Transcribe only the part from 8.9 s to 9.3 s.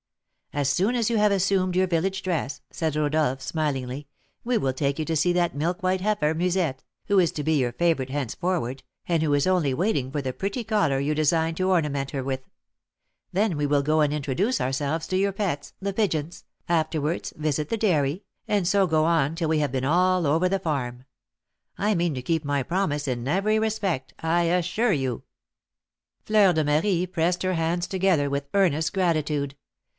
and